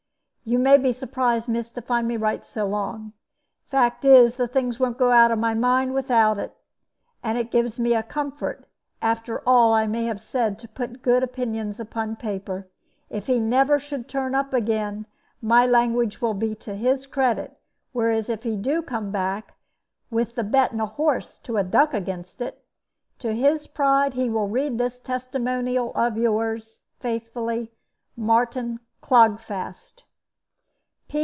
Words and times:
"You 0.43 0.57
may 0.57 0.77
be 0.77 0.91
surprised, 0.91 1.47
miss, 1.47 1.69
to 1.71 1.83
find 1.83 2.07
me 2.07 2.17
write 2.17 2.43
so 2.43 2.65
long. 2.65 3.13
Fact 3.67 4.03
is, 4.03 4.35
the 4.35 4.47
things 4.47 4.79
won't 4.79 4.97
go 4.97 5.11
out 5.11 5.29
of 5.29 5.37
my 5.37 5.53
mind 5.53 5.93
without 5.93 6.39
it. 6.39 6.51
And 7.21 7.37
it 7.37 7.51
gives 7.51 7.79
me 7.79 7.93
a 7.93 8.01
comfort, 8.01 8.65
after 9.03 9.41
all 9.47 9.71
I 9.71 9.85
may 9.85 10.05
have 10.05 10.19
said, 10.19 10.57
to 10.59 10.67
put 10.67 11.03
good 11.03 11.21
opinions 11.21 11.79
upon 11.79 12.15
paper. 12.15 12.67
If 13.09 13.27
he 13.27 13.39
never 13.39 13.77
should 13.77 14.09
turn 14.09 14.33
up 14.33 14.51
again, 14.51 15.05
my 15.43 15.67
language 15.67 16.21
will 16.21 16.33
be 16.33 16.55
to 16.55 16.75
his 16.75 17.05
credit; 17.05 17.57
whereas 17.93 18.27
if 18.27 18.41
he 18.41 18.57
do 18.57 18.81
come 18.81 19.11
back, 19.11 19.53
with 20.09 20.33
the 20.33 20.43
betting 20.43 20.81
a 20.81 20.87
horse 20.87 21.37
to 21.37 21.57
a 21.57 21.63
duck 21.63 21.93
against 21.93 22.41
it, 22.41 22.65
to 23.19 23.33
his 23.35 23.67
pride 23.67 24.15
he 24.15 24.27
will 24.27 24.47
read 24.49 24.79
this 24.79 24.99
testimonial 24.99 25.93
of 25.93 26.17
yours, 26.17 26.87
faithfully, 26.99 27.71
MARTIN 28.17 28.79
CLOGFAST. 29.01 30.03